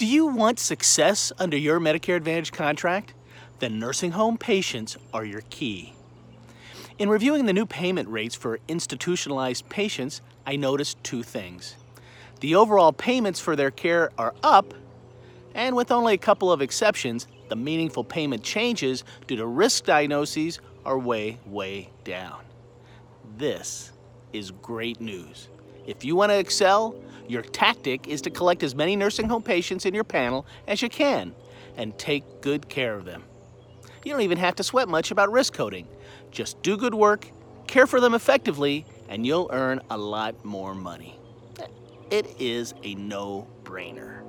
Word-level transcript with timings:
Do 0.00 0.06
you 0.06 0.28
want 0.28 0.58
success 0.58 1.30
under 1.38 1.58
your 1.58 1.78
Medicare 1.78 2.16
Advantage 2.16 2.52
contract? 2.52 3.12
Then 3.58 3.78
nursing 3.78 4.12
home 4.12 4.38
patients 4.38 4.96
are 5.12 5.26
your 5.26 5.42
key. 5.50 5.92
In 6.98 7.10
reviewing 7.10 7.44
the 7.44 7.52
new 7.52 7.66
payment 7.66 8.08
rates 8.08 8.34
for 8.34 8.60
institutionalized 8.66 9.68
patients, 9.68 10.22
I 10.46 10.56
noticed 10.56 11.04
two 11.04 11.22
things. 11.22 11.76
The 12.40 12.54
overall 12.54 12.94
payments 12.94 13.40
for 13.40 13.54
their 13.54 13.70
care 13.70 14.10
are 14.16 14.34
up, 14.42 14.72
and 15.54 15.76
with 15.76 15.92
only 15.92 16.14
a 16.14 16.16
couple 16.16 16.50
of 16.50 16.62
exceptions, 16.62 17.26
the 17.50 17.56
meaningful 17.56 18.02
payment 18.02 18.42
changes 18.42 19.04
due 19.26 19.36
to 19.36 19.46
risk 19.46 19.84
diagnoses 19.84 20.60
are 20.86 20.98
way, 20.98 21.38
way 21.44 21.90
down. 22.04 22.40
This 23.36 23.92
is 24.32 24.50
great 24.50 24.98
news. 24.98 25.50
If 25.86 26.06
you 26.06 26.16
want 26.16 26.32
to 26.32 26.38
excel, 26.38 26.94
your 27.30 27.42
tactic 27.42 28.08
is 28.08 28.20
to 28.22 28.30
collect 28.30 28.62
as 28.62 28.74
many 28.74 28.96
nursing 28.96 29.28
home 29.28 29.42
patients 29.42 29.86
in 29.86 29.94
your 29.94 30.04
panel 30.04 30.44
as 30.66 30.82
you 30.82 30.88
can 30.88 31.34
and 31.76 31.96
take 31.96 32.24
good 32.40 32.68
care 32.68 32.94
of 32.94 33.04
them. 33.04 33.22
You 34.04 34.12
don't 34.12 34.22
even 34.22 34.38
have 34.38 34.56
to 34.56 34.64
sweat 34.64 34.88
much 34.88 35.10
about 35.10 35.30
risk 35.30 35.52
coding. 35.52 35.86
Just 36.30 36.60
do 36.62 36.76
good 36.76 36.94
work, 36.94 37.30
care 37.66 37.86
for 37.86 38.00
them 38.00 38.14
effectively, 38.14 38.84
and 39.08 39.24
you'll 39.24 39.48
earn 39.52 39.80
a 39.90 39.96
lot 39.96 40.44
more 40.44 40.74
money. 40.74 41.18
It 42.10 42.26
is 42.40 42.74
a 42.82 42.96
no 42.96 43.46
brainer. 43.62 44.22